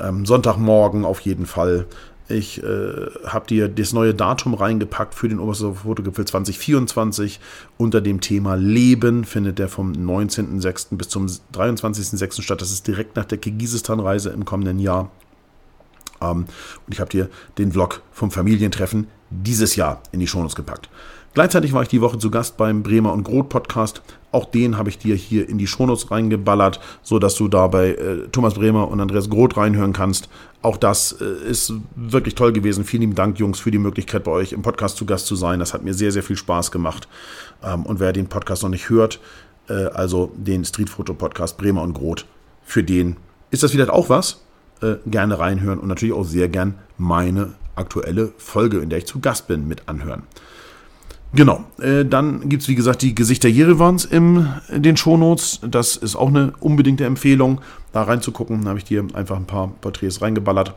ähm, 0.00 0.24
Sonntagmorgen 0.24 1.04
auf 1.04 1.20
jeden 1.20 1.44
Fall. 1.44 1.86
Ich 2.26 2.62
äh, 2.62 3.10
habe 3.26 3.46
dir 3.46 3.68
das 3.68 3.92
neue 3.92 4.14
Datum 4.14 4.54
reingepackt 4.54 5.14
für 5.14 5.28
den 5.28 5.38
Oberster 5.38 5.74
Fotogipfel 5.74 6.24
2024 6.24 7.38
unter 7.76 8.00
dem 8.00 8.22
Thema 8.22 8.54
Leben. 8.54 9.24
Findet 9.24 9.58
der 9.58 9.68
vom 9.68 9.92
19.06. 9.92 10.96
bis 10.96 11.10
zum 11.10 11.26
23.06. 11.26 12.40
statt. 12.40 12.62
Das 12.62 12.72
ist 12.72 12.86
direkt 12.86 13.16
nach 13.16 13.26
der 13.26 13.36
Kirgisistan-Reise 13.36 14.30
im 14.30 14.46
kommenden 14.46 14.78
Jahr. 14.78 15.10
Und 16.30 16.48
ich 16.90 17.00
habe 17.00 17.10
dir 17.10 17.28
den 17.58 17.72
Vlog 17.72 18.02
vom 18.12 18.30
Familientreffen 18.30 19.08
dieses 19.30 19.76
Jahr 19.76 20.02
in 20.12 20.20
die 20.20 20.26
Shownotes 20.26 20.56
gepackt. 20.56 20.88
Gleichzeitig 21.34 21.72
war 21.72 21.82
ich 21.82 21.88
die 21.88 22.02
Woche 22.02 22.18
zu 22.18 22.30
Gast 22.30 22.58
beim 22.58 22.82
Bremer 22.82 23.12
und 23.12 23.24
Groth 23.24 23.48
Podcast. 23.48 24.02
Auch 24.32 24.44
den 24.44 24.76
habe 24.76 24.90
ich 24.90 24.98
dir 24.98 25.14
hier 25.14 25.48
in 25.48 25.56
die 25.56 25.66
Shownotes 25.66 26.10
reingeballert, 26.10 26.78
so 27.02 27.18
dass 27.18 27.36
du 27.36 27.48
da 27.48 27.68
bei 27.68 27.92
äh, 27.92 28.28
Thomas 28.30 28.54
Bremer 28.54 28.88
und 28.88 29.00
Andreas 29.00 29.30
Groth 29.30 29.56
reinhören 29.56 29.94
kannst. 29.94 30.28
Auch 30.60 30.76
das 30.76 31.12
äh, 31.12 31.48
ist 31.48 31.72
wirklich 31.96 32.34
toll 32.34 32.52
gewesen. 32.52 32.84
Vielen 32.84 33.00
lieben 33.00 33.14
Dank, 33.14 33.38
Jungs, 33.38 33.60
für 33.60 33.70
die 33.70 33.78
Möglichkeit, 33.78 34.24
bei 34.24 34.30
euch 34.30 34.52
im 34.52 34.60
Podcast 34.60 34.98
zu 34.98 35.06
Gast 35.06 35.26
zu 35.26 35.34
sein. 35.34 35.58
Das 35.58 35.72
hat 35.72 35.82
mir 35.82 35.94
sehr, 35.94 36.12
sehr 36.12 36.22
viel 36.22 36.36
Spaß 36.36 36.70
gemacht. 36.70 37.08
Ähm, 37.62 37.86
und 37.86 37.98
wer 37.98 38.12
den 38.12 38.26
Podcast 38.26 38.62
noch 38.62 38.70
nicht 38.70 38.90
hört, 38.90 39.18
äh, 39.70 39.72
also 39.72 40.32
den 40.36 40.66
Streetfoto 40.66 41.14
Podcast 41.14 41.56
Bremer 41.56 41.80
und 41.80 41.94
Groth, 41.94 42.26
für 42.62 42.84
den 42.84 43.16
ist 43.50 43.62
das 43.62 43.70
vielleicht 43.70 43.90
auch 43.90 44.10
was 44.10 44.42
äh, 44.82 44.96
gerne 45.06 45.38
reinhören 45.38 45.78
und 45.78 45.88
natürlich 45.88 46.14
auch 46.14 46.24
sehr 46.24 46.48
gern 46.48 46.74
meine 46.98 47.52
aktuelle 47.74 48.32
Folge, 48.36 48.78
in 48.78 48.90
der 48.90 48.98
ich 48.98 49.06
zu 49.06 49.20
Gast 49.20 49.46
bin, 49.46 49.66
mit 49.66 49.88
anhören. 49.88 50.24
Genau, 51.34 51.64
äh, 51.80 52.04
dann 52.04 52.48
gibt 52.50 52.62
es 52.62 52.68
wie 52.68 52.74
gesagt 52.74 53.00
die 53.00 53.14
Gesichter 53.14 53.48
Jerevans 53.48 54.04
im, 54.04 54.48
in 54.68 54.82
den 54.82 54.98
Shownotes. 54.98 55.60
Das 55.66 55.96
ist 55.96 56.14
auch 56.14 56.28
eine 56.28 56.52
unbedingte 56.60 57.06
Empfehlung, 57.06 57.62
da 57.92 58.02
reinzugucken. 58.02 58.62
Da 58.62 58.68
habe 58.68 58.78
ich 58.78 58.84
dir 58.84 59.06
einfach 59.14 59.36
ein 59.36 59.46
paar 59.46 59.68
Porträts 59.80 60.20
reingeballert. 60.20 60.74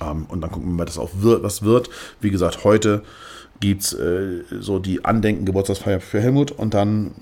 Ähm, 0.00 0.24
und 0.28 0.40
dann 0.40 0.50
gucken 0.50 0.74
wir 0.74 0.84
mal, 0.84 1.12
wird, 1.14 1.42
was 1.42 1.62
wird. 1.62 1.90
Wie 2.20 2.30
gesagt, 2.30 2.64
heute 2.64 3.02
gibt 3.62 3.82
es 3.82 3.92
äh, 3.94 4.42
so 4.60 4.80
die 4.80 5.04
Andenken-Geburtstagsfeier 5.04 6.00
für 6.00 6.20
Helmut 6.20 6.50
und 6.50 6.74
dann 6.74 7.12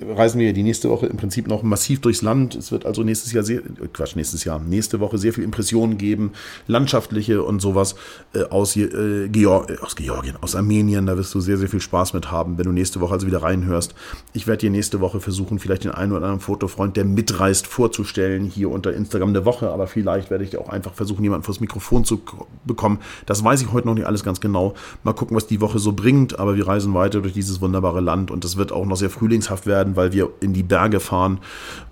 äh, 0.00 0.12
reisen 0.14 0.40
wir 0.40 0.54
die 0.54 0.62
nächste 0.62 0.88
Woche 0.88 1.06
im 1.06 1.18
Prinzip 1.18 1.46
noch 1.46 1.62
massiv 1.62 2.00
durchs 2.00 2.22
Land. 2.22 2.54
Es 2.56 2.72
wird 2.72 2.86
also 2.86 3.04
nächstes 3.04 3.32
Jahr, 3.32 3.44
sehr, 3.44 3.58
äh, 3.58 3.86
Quatsch, 3.92 4.16
nächstes 4.16 4.44
Jahr, 4.44 4.58
nächste 4.58 4.98
Woche 4.98 5.18
sehr 5.18 5.34
viel 5.34 5.44
Impressionen 5.44 5.98
geben, 5.98 6.32
landschaftliche 6.68 7.42
und 7.42 7.60
sowas 7.60 7.96
äh, 8.34 8.44
aus, 8.44 8.76
äh, 8.76 9.28
Georg, 9.28 9.68
äh, 9.68 9.76
aus 9.82 9.94
Georgien, 9.94 10.36
aus 10.40 10.56
Armenien. 10.56 11.04
Da 11.04 11.18
wirst 11.18 11.34
du 11.34 11.40
sehr, 11.40 11.58
sehr 11.58 11.68
viel 11.68 11.82
Spaß 11.82 12.14
mit 12.14 12.30
haben, 12.30 12.56
wenn 12.56 12.64
du 12.64 12.72
nächste 12.72 13.02
Woche 13.02 13.12
also 13.12 13.26
wieder 13.26 13.42
reinhörst. 13.42 13.94
Ich 14.32 14.46
werde 14.46 14.60
dir 14.60 14.70
nächste 14.70 15.00
Woche 15.00 15.20
versuchen, 15.20 15.58
vielleicht 15.58 15.84
den 15.84 15.90
einen 15.90 16.12
oder 16.12 16.22
anderen 16.22 16.40
Fotofreund, 16.40 16.96
der 16.96 17.04
mitreist, 17.04 17.66
vorzustellen, 17.66 18.46
hier 18.46 18.70
unter 18.70 18.94
Instagram 18.94 19.34
der 19.34 19.44
Woche, 19.44 19.70
aber 19.70 19.86
vielleicht 19.86 20.30
werde 20.30 20.44
ich 20.44 20.56
auch 20.56 20.70
einfach 20.70 20.94
versuchen, 20.94 21.22
jemanden 21.22 21.44
vors 21.44 21.60
Mikrofon 21.60 22.06
zu 22.06 22.22
bekommen. 22.64 23.00
Das 23.26 23.44
weiß 23.44 23.60
ich 23.60 23.70
heute 23.70 23.86
noch 23.86 23.94
nicht 23.94 24.06
alles 24.06 24.24
ganz 24.24 24.40
genau. 24.40 24.72
Mal 25.04 25.12
gucken, 25.12 25.36
was 25.36 25.46
die 25.46 25.57
Woche 25.60 25.78
so 25.78 25.92
bringt, 25.92 26.38
aber 26.38 26.56
wir 26.56 26.66
reisen 26.66 26.94
weiter 26.94 27.20
durch 27.20 27.34
dieses 27.34 27.60
wunderbare 27.60 28.00
Land 28.00 28.30
und 28.30 28.44
es 28.44 28.56
wird 28.56 28.72
auch 28.72 28.86
noch 28.86 28.96
sehr 28.96 29.10
frühlingshaft 29.10 29.66
werden, 29.66 29.96
weil 29.96 30.12
wir 30.12 30.30
in 30.40 30.52
die 30.52 30.62
Berge 30.62 31.00
fahren, 31.00 31.38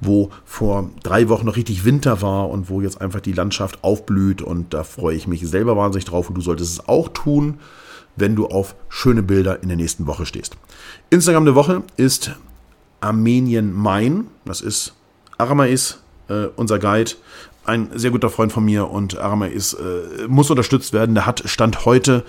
wo 0.01 0.31
vor 0.45 0.91
drei 1.03 1.29
Wochen 1.29 1.47
noch 1.47 1.57
richtig 1.57 1.85
Winter 1.85 2.23
war 2.23 2.49
und 2.51 2.69
wo 2.71 2.81
jetzt 2.81 3.01
einfach 3.01 3.21
die 3.21 3.33
Landschaft 3.33 3.83
aufblüht 3.83 4.43
und 4.43 4.75
da 4.75 4.85
freue 4.85 5.17
ich 5.17 5.27
mich 5.27 5.47
selber 5.49 5.77
wahnsinnig 5.77 6.05
drauf 6.05 6.29
und 6.29 6.35
du 6.37 6.41
solltest 6.41 6.73
es 6.73 6.89
auch 6.89 7.09
tun, 7.09 7.59
wenn 8.17 8.35
du 8.35 8.47
auf 8.47 8.75
schöne 8.89 9.23
Bilder 9.23 9.63
in 9.63 9.69
der 9.69 9.77
nächsten 9.77 10.07
Woche 10.07 10.27
stehst. 10.27 10.57
Instagram 11.11 11.45
der 11.45 11.55
Woche 11.55 11.83
ist 11.97 12.33
Armenien 13.01 13.73
Main, 13.73 14.27
das 14.45 14.61
ist 14.61 14.95
Aramais, 15.39 15.99
äh, 16.29 16.47
unser 16.57 16.79
Guide, 16.79 17.13
ein 17.67 17.91
sehr 17.95 18.11
guter 18.11 18.31
Freund 18.31 18.53
von 18.53 18.65
mir 18.65 18.91
und 18.91 19.19
Aramais 19.19 19.75
äh, 19.75 20.29
muss 20.29 20.51
unterstützt 20.51 20.93
werden. 20.93 21.15
Der 21.15 21.27
hat 21.27 21.43
Stand 21.47 21.85
heute 21.85 22.25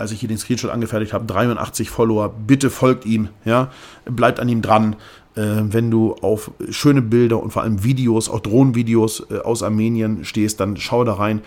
als 0.00 0.12
ich 0.12 0.20
hier 0.20 0.28
den 0.28 0.38
Screenshot 0.38 0.70
angefertigt 0.70 1.12
habe, 1.12 1.26
83 1.26 1.90
Follower. 1.90 2.28
Bitte 2.28 2.70
folgt 2.70 3.04
ihm, 3.06 3.28
ja, 3.44 3.70
bleibt 4.04 4.40
an 4.40 4.48
ihm 4.48 4.62
dran. 4.62 4.96
Äh, 5.36 5.62
wenn 5.62 5.90
du 5.90 6.14
auf 6.14 6.50
schöne 6.70 7.02
Bilder 7.02 7.40
und 7.40 7.52
vor 7.52 7.62
allem 7.62 7.84
Videos, 7.84 8.28
auch 8.28 8.40
Drohnenvideos 8.40 9.26
äh, 9.30 9.38
aus 9.38 9.62
Armenien 9.62 10.24
stehst, 10.24 10.58
dann 10.58 10.76
schau 10.76 11.04
da 11.04 11.14
rein. 11.14 11.42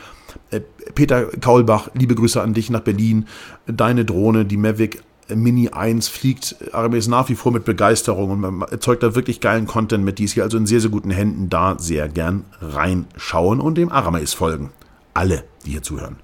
Äh, 0.52 0.62
Peter 0.96 1.26
Kaulbach, 1.26 1.90
liebe 1.94 2.16
Grüße 2.16 2.42
an 2.42 2.54
dich 2.54 2.70
nach 2.70 2.80
Berlin. 2.80 3.26
Deine 3.66 4.06
Drohne, 4.06 4.46
die 4.46 4.58
Mavic 4.58 5.02
Mini 5.34 5.70
1 5.70 6.08
fliegt 6.10 6.56
Aramis 6.74 7.08
nach 7.08 7.30
wie 7.30 7.36
vor 7.36 7.52
mit 7.52 7.66
Begeisterung 7.66 8.32
und 8.32 8.40
man 8.42 8.62
erzeugt 8.70 9.04
da 9.04 9.16
wirklich 9.16 9.40
geilen 9.40 9.68
Content 9.68 10.04
mit. 10.04 10.20
Die 10.20 10.26
ist 10.26 10.34
hier 10.34 10.44
also 10.44 10.58
in 10.58 10.66
sehr, 10.66 10.82
sehr 10.82 10.90
guten 10.90 11.12
Händen. 11.12 11.50
Da 11.50 11.76
sehr 11.80 12.10
gern 12.10 12.46
reinschauen 12.62 13.60
und 13.60 13.78
dem 13.78 13.92
Aramis 13.92 14.34
folgen. 14.34 14.72
Alle, 15.14 15.44
die 15.66 15.72
hier 15.72 15.84
zuhören. 15.84 16.18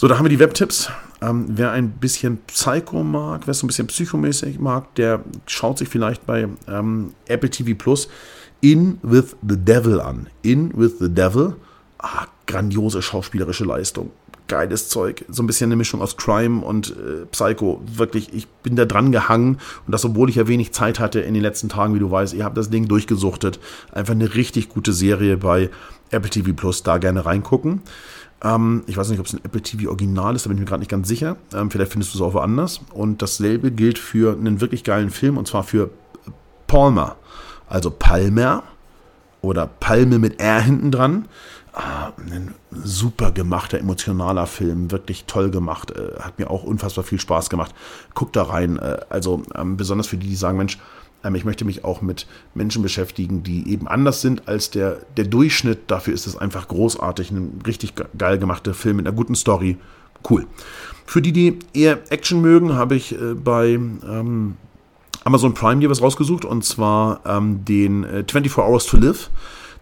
So, 0.00 0.08
da 0.08 0.16
haben 0.16 0.24
wir 0.24 0.30
die 0.30 0.38
Webtipps. 0.38 0.88
Ähm, 1.20 1.44
wer 1.46 1.72
ein 1.72 1.90
bisschen 1.90 2.38
Psycho 2.46 3.04
mag, 3.04 3.46
wer 3.46 3.50
es 3.52 3.58
so 3.58 3.66
ein 3.66 3.68
bisschen 3.68 3.86
psychomäßig 3.86 4.58
mag, 4.58 4.94
der 4.94 5.22
schaut 5.44 5.76
sich 5.76 5.90
vielleicht 5.90 6.24
bei 6.24 6.48
ähm, 6.66 7.12
Apple 7.28 7.50
TV 7.50 7.76
Plus 7.76 8.08
In 8.62 8.98
with 9.02 9.36
the 9.46 9.58
Devil 9.58 10.00
an. 10.00 10.28
In 10.40 10.72
with 10.74 10.92
the 11.00 11.12
Devil. 11.12 11.56
Ah, 11.98 12.28
grandiose 12.46 13.02
schauspielerische 13.02 13.64
Leistung. 13.64 14.10
Geiles 14.50 14.88
Zeug. 14.88 15.24
So 15.28 15.42
ein 15.42 15.46
bisschen 15.46 15.68
eine 15.68 15.76
Mischung 15.76 16.02
aus 16.02 16.16
Crime 16.16 16.62
und 16.62 16.90
äh, 16.90 17.24
Psycho. 17.30 17.80
Wirklich, 17.86 18.34
ich 18.34 18.48
bin 18.48 18.76
da 18.76 18.84
dran 18.84 19.12
gehangen. 19.12 19.58
Und 19.86 19.92
das, 19.92 20.04
obwohl 20.04 20.28
ich 20.28 20.36
ja 20.36 20.48
wenig 20.48 20.72
Zeit 20.72 21.00
hatte 21.00 21.20
in 21.20 21.32
den 21.32 21.42
letzten 21.42 21.68
Tagen, 21.68 21.94
wie 21.94 22.00
du 22.00 22.10
weißt. 22.10 22.34
Ihr 22.34 22.44
habt 22.44 22.58
das 22.58 22.68
Ding 22.68 22.88
durchgesuchtet. 22.88 23.60
Einfach 23.92 24.12
eine 24.12 24.34
richtig 24.34 24.68
gute 24.68 24.92
Serie 24.92 25.36
bei 25.36 25.70
Apple 26.10 26.28
TV 26.28 26.52
Plus. 26.52 26.82
Da 26.82 26.98
gerne 26.98 27.24
reingucken. 27.24 27.80
Ähm, 28.42 28.82
ich 28.86 28.96
weiß 28.96 29.08
nicht, 29.10 29.20
ob 29.20 29.26
es 29.26 29.34
ein 29.34 29.40
Apple 29.44 29.62
TV 29.62 29.88
Original 29.88 30.34
ist, 30.34 30.46
da 30.46 30.48
bin 30.48 30.56
ich 30.56 30.60
mir 30.60 30.66
gerade 30.66 30.80
nicht 30.80 30.90
ganz 30.90 31.08
sicher. 31.08 31.36
Ähm, 31.54 31.70
vielleicht 31.70 31.92
findest 31.92 32.14
du 32.14 32.18
es 32.18 32.22
auch 32.22 32.34
woanders. 32.34 32.80
Und 32.92 33.22
dasselbe 33.22 33.70
gilt 33.70 33.98
für 33.98 34.32
einen 34.32 34.60
wirklich 34.60 34.84
geilen 34.84 35.10
Film, 35.10 35.38
und 35.38 35.46
zwar 35.46 35.62
für 35.62 35.90
Palmer. 36.66 37.16
Also 37.68 37.90
Palmer 37.90 38.64
oder 39.42 39.66
Palme 39.66 40.18
mit 40.18 40.40
R 40.40 40.60
hinten 40.60 40.90
dran. 40.90 41.26
Ah, 41.72 42.12
ein 42.18 42.54
super 42.72 43.30
gemachter, 43.30 43.78
emotionaler 43.78 44.46
Film, 44.46 44.90
wirklich 44.90 45.24
toll 45.26 45.50
gemacht, 45.50 45.92
äh, 45.92 46.18
hat 46.20 46.38
mir 46.40 46.50
auch 46.50 46.64
unfassbar 46.64 47.04
viel 47.04 47.20
Spaß 47.20 47.48
gemacht. 47.48 47.74
Guckt 48.14 48.34
da 48.34 48.42
rein, 48.42 48.76
äh, 48.78 48.98
also 49.08 49.42
ähm, 49.54 49.76
besonders 49.76 50.08
für 50.08 50.16
die, 50.16 50.26
die 50.26 50.34
sagen, 50.34 50.58
Mensch, 50.58 50.78
ähm, 51.22 51.34
ich 51.34 51.44
möchte 51.44 51.64
mich 51.64 51.84
auch 51.84 52.02
mit 52.02 52.26
Menschen 52.54 52.82
beschäftigen, 52.82 53.42
die 53.42 53.70
eben 53.70 53.86
anders 53.86 54.20
sind 54.20 54.48
als 54.48 54.70
der, 54.70 54.98
der 55.16 55.26
Durchschnitt. 55.26 55.82
Dafür 55.86 56.12
ist 56.14 56.26
es 56.26 56.36
einfach 56.36 56.66
großartig, 56.66 57.30
ein 57.30 57.60
richtig 57.66 57.94
geil 58.18 58.38
gemachter 58.38 58.74
Film 58.74 58.96
mit 58.96 59.06
einer 59.06 59.16
guten 59.16 59.36
Story. 59.36 59.76
Cool. 60.28 60.46
Für 61.06 61.22
die, 61.22 61.32
die 61.32 61.58
eher 61.72 62.00
Action 62.10 62.40
mögen, 62.40 62.74
habe 62.74 62.94
ich 62.94 63.12
äh, 63.12 63.34
bei 63.34 63.72
ähm, 63.74 64.56
Amazon 65.24 65.54
Prime 65.54 65.80
hier 65.80 65.90
was 65.90 66.02
rausgesucht 66.02 66.44
und 66.44 66.64
zwar 66.64 67.20
ähm, 67.26 67.64
den 67.64 68.04
äh, 68.04 68.24
24 68.28 68.58
Hours 68.58 68.86
to 68.86 68.96
Live. 68.96 69.30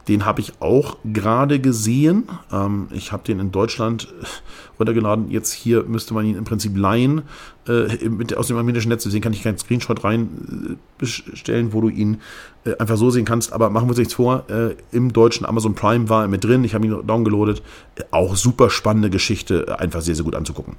Den 0.09 0.25
habe 0.25 0.41
ich 0.41 0.55
auch 0.61 0.97
gerade 1.05 1.61
gesehen. 1.61 2.25
Ähm, 2.51 2.89
ich 2.91 3.13
habe 3.13 3.25
den 3.25 3.39
in 3.39 3.53
Deutschland 3.53 4.09
runtergeladen. 4.79 5.31
Jetzt 5.31 5.53
hier 5.53 5.85
müsste 5.85 6.15
man 6.15 6.25
ihn 6.25 6.37
im 6.37 6.45
Prinzip 6.45 6.77
leihen 6.77 7.23
äh, 7.69 8.09
mit, 8.09 8.37
aus 8.37 8.49
dem 8.49 8.57
armenischen 8.57 8.89
Netz. 8.89 9.05
Deswegen 9.05 9.23
kann 9.23 9.33
ich 9.33 9.43
keinen 9.43 9.59
Screenshot 9.59 10.03
reinstellen, 10.05 11.69
äh, 11.69 11.73
wo 11.73 11.81
du 11.81 11.89
ihn 11.89 12.19
äh, 12.65 12.77
einfach 12.79 12.97
so 12.97 13.11
sehen 13.11 13.25
kannst. 13.25 13.53
Aber 13.53 13.71
machen 13.71 13.87
wir 13.87 13.91
uns 13.91 13.99
nichts 13.99 14.15
vor. 14.15 14.45
Äh, 14.49 14.75
Im 14.91 15.13
deutschen 15.13 15.47
Amazon 15.47 15.75
Prime 15.75 16.09
war 16.09 16.23
er 16.23 16.29
mit 16.29 16.45
drin. 16.45 16.65
Ich 16.65 16.75
habe 16.75 16.87
ihn 16.87 17.07
downgeloadet. 17.07 17.63
Äh, 17.97 18.05
auch 18.11 18.37
super 18.37 18.71
spannende 18.71 19.11
Geschichte. 19.11 19.79
Einfach 19.79 20.01
sehr, 20.01 20.15
sehr 20.15 20.25
gut 20.25 20.35
anzugucken. 20.35 20.77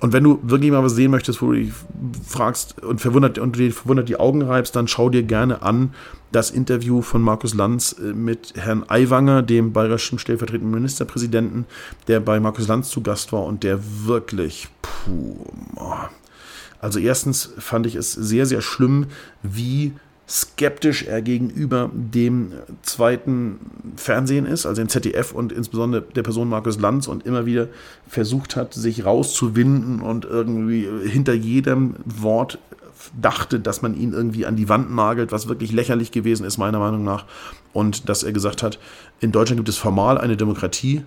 Und 0.00 0.12
wenn 0.12 0.24
du 0.24 0.38
wirklich 0.42 0.70
mal 0.70 0.82
was 0.82 0.94
sehen 0.94 1.10
möchtest, 1.10 1.40
wo 1.42 1.46
du 1.46 1.52
dich 1.54 1.72
fragst 2.26 2.82
und 2.82 3.00
verwundert 3.00 3.38
und 3.38 3.56
dir 3.56 3.72
verwundert 3.72 4.08
die 4.08 4.18
Augen 4.18 4.42
reibst, 4.42 4.74
dann 4.76 4.88
schau 4.88 5.10
dir 5.10 5.22
gerne 5.22 5.62
an 5.62 5.94
das 6.32 6.50
Interview 6.50 7.02
von 7.02 7.22
Markus 7.22 7.54
Lanz 7.54 7.96
mit 7.98 8.54
Herrn 8.56 8.84
Aiwanger, 8.86 9.42
dem 9.42 9.72
bayerischen 9.72 10.18
stellvertretenden 10.18 10.72
Ministerpräsidenten, 10.72 11.66
der 12.06 12.20
bei 12.20 12.38
Markus 12.38 12.68
Lanz 12.68 12.88
zu 12.90 13.02
Gast 13.02 13.32
war 13.32 13.44
und 13.44 13.64
der 13.64 13.80
wirklich, 14.04 14.68
puh, 14.80 15.36
also 16.80 16.98
erstens 16.98 17.52
fand 17.58 17.86
ich 17.86 17.94
es 17.94 18.12
sehr, 18.12 18.46
sehr 18.46 18.62
schlimm, 18.62 19.06
wie 19.42 19.92
skeptisch 20.30 21.02
er 21.02 21.22
gegenüber 21.22 21.90
dem 21.92 22.52
zweiten 22.82 23.58
Fernsehen 23.96 24.46
ist, 24.46 24.64
also 24.64 24.80
dem 24.80 24.88
ZDF 24.88 25.32
und 25.32 25.50
insbesondere 25.50 26.02
der 26.02 26.22
Person 26.22 26.48
Markus 26.48 26.78
Lanz 26.78 27.08
und 27.08 27.26
immer 27.26 27.46
wieder 27.46 27.66
versucht 28.06 28.54
hat, 28.54 28.72
sich 28.72 29.04
rauszuwinden 29.04 30.00
und 30.00 30.24
irgendwie 30.24 30.88
hinter 31.04 31.32
jedem 31.34 31.96
Wort 32.04 32.58
dachte, 33.20 33.58
dass 33.58 33.82
man 33.82 33.94
ihn 33.96 34.12
irgendwie 34.12 34.46
an 34.46 34.56
die 34.56 34.68
Wand 34.68 34.94
nagelt, 34.94 35.32
was 35.32 35.48
wirklich 35.48 35.72
lächerlich 35.72 36.12
gewesen 36.12 36.44
ist, 36.44 36.58
meiner 36.58 36.78
Meinung 36.78 37.02
nach. 37.02 37.24
Und 37.72 38.08
dass 38.08 38.22
er 38.22 38.32
gesagt 38.32 38.62
hat, 38.62 38.78
in 39.20 39.32
Deutschland 39.32 39.58
gibt 39.58 39.68
es 39.68 39.78
formal 39.78 40.18
eine 40.18 40.36
Demokratie, 40.36 41.02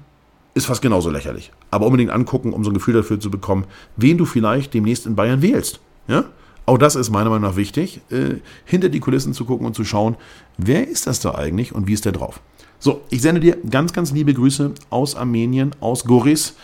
ist 0.53 0.65
fast 0.65 0.81
genauso 0.81 1.09
lächerlich. 1.09 1.51
Aber 1.71 1.85
unbedingt 1.85 2.11
angucken, 2.11 2.53
um 2.53 2.63
so 2.63 2.69
ein 2.69 2.73
Gefühl 2.73 2.93
dafür 2.93 3.19
zu 3.19 3.31
bekommen, 3.31 3.65
wen 3.97 4.17
du 4.17 4.25
vielleicht 4.25 4.73
demnächst 4.73 5.05
in 5.05 5.15
Bayern 5.15 5.41
wählst. 5.41 5.79
Ja? 6.07 6.25
Auch 6.65 6.77
das 6.77 6.95
ist 6.95 7.09
meiner 7.09 7.29
Meinung 7.29 7.49
nach 7.49 7.57
wichtig, 7.57 8.01
äh, 8.09 8.35
hinter 8.65 8.89
die 8.89 8.99
Kulissen 8.99 9.33
zu 9.33 9.45
gucken 9.45 9.65
und 9.65 9.75
zu 9.75 9.83
schauen, 9.83 10.15
wer 10.57 10.87
ist 10.87 11.07
das 11.07 11.19
da 11.19 11.35
eigentlich 11.35 11.73
und 11.73 11.87
wie 11.87 11.93
ist 11.93 12.05
der 12.05 12.11
drauf. 12.11 12.39
So, 12.79 13.01
ich 13.09 13.21
sende 13.21 13.41
dir 13.41 13.57
ganz, 13.69 13.93
ganz 13.93 14.11
liebe 14.11 14.33
Grüße 14.33 14.71
aus 14.89 15.15
Armenien, 15.15 15.71
aus 15.79 16.05
Goris. 16.05 16.55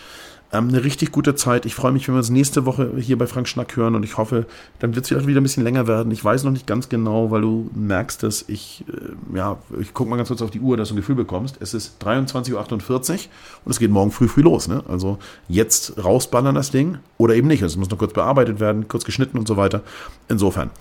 Ähm, 0.52 0.70
eine 0.70 0.84
richtig 0.84 1.12
gute 1.12 1.36
Zeit. 1.36 1.66
Ich 1.68 1.76
freue 1.76 1.92
mich, 1.92 2.08
wenn 2.08 2.16
wir 2.16 2.20
uns 2.20 2.32
nächste 2.32 2.66
Woche 2.66 2.94
hier 2.98 3.18
bei 3.18 3.28
Frank 3.28 3.48
Schnack 3.48 3.76
hören 3.76 3.94
und 3.94 4.04
ich 4.04 4.18
hoffe, 4.18 4.48
dann 4.80 4.96
wird 4.96 5.04
es 5.04 5.10
vielleicht 5.10 5.28
wieder 5.28 5.42
ein 5.42 5.44
bisschen 5.44 5.64
länger 5.64 5.86
werden. 5.86 6.12
Ich 6.12 6.26
weiß 6.26 6.44
noch 6.44 6.52
nicht 6.52 6.66
ganz 6.66 6.90
genau, 6.90 7.30
weil 7.30 7.42
du 7.42 7.70
merkst, 7.76 8.24
dass 8.24 8.46
ich, 8.48 8.84
äh, 8.88 9.38
ja, 9.38 9.58
ich 9.80 9.94
gucke 9.94 10.10
mal 10.10 10.16
ganz 10.18 10.30
kurz 10.30 10.42
auf 10.42 10.50
die 10.50 10.60
Uhr, 10.60 10.76
dass 10.76 10.90
du 10.90 10.96
ein 10.96 10.98
Gefühl 10.98 11.16
bekommst. 11.16 11.58
Es 11.60 11.76
ist 11.76 12.04
23.48 12.04 12.54
Uhr 12.54 13.20
und 13.66 13.72
es 13.72 13.78
geht 13.78 13.92
morgen 13.92 14.10
früh 14.12 14.28
früh 14.28 14.42
los. 14.42 14.68
Ne? 14.68 14.84
Also 14.88 15.20
jetzt 15.48 16.04
rausballern 16.04 16.56
das 16.56 16.72
Ding 16.72 16.98
oder 17.18 17.36
eben 17.36 17.48
nicht. 17.48 17.62
Es 17.62 17.78
muss 17.78 17.92
noch 17.92 18.00
kurz 18.00 18.14
bearbeitet 18.14 18.60
werden, 18.60 18.88
kurz 18.88 19.06
geschnitten 19.06 19.38
und 19.38 19.48
so 19.48 19.56
weiter. 19.56 19.84
Insofern, 20.30 20.72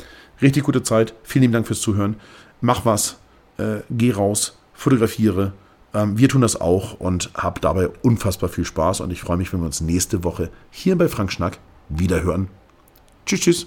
richtig 0.40 0.64
gute 0.64 0.82
Zeit. 0.82 1.12
Vielen 1.24 1.42
lieben 1.42 1.52
Dank 1.52 1.66
fürs 1.66 1.82
Zuhören. 1.82 2.16
Mach 2.62 2.86
was, 2.86 3.18
äh, 3.58 3.80
geh 3.90 4.12
raus, 4.12 4.56
fotografiere 4.72 5.52
wir 5.92 6.28
tun 6.28 6.42
das 6.42 6.60
auch 6.60 7.00
und 7.00 7.30
habe 7.34 7.60
dabei 7.60 7.88
unfassbar 8.02 8.48
viel 8.50 8.64
Spaß 8.64 9.00
und 9.00 9.10
ich 9.10 9.20
freue 9.20 9.36
mich, 9.36 9.52
wenn 9.52 9.60
wir 9.60 9.66
uns 9.66 9.80
nächste 9.80 10.22
Woche 10.22 10.50
hier 10.70 10.96
bei 10.96 11.08
Frank 11.08 11.32
Schnack 11.32 11.58
wiederhören. 11.88 12.48
Tschüss, 13.24 13.40
tschüss. 13.40 13.66